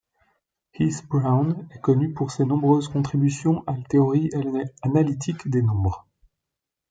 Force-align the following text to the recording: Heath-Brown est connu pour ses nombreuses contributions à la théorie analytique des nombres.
Heath-Brown 0.73 1.67
est 1.75 1.79
connu 1.79 2.11
pour 2.11 2.31
ses 2.31 2.43
nombreuses 2.43 2.87
contributions 2.87 3.63
à 3.67 3.73
la 3.77 3.83
théorie 3.83 4.31
analytique 4.81 5.47
des 5.47 5.61
nombres. 5.61 6.07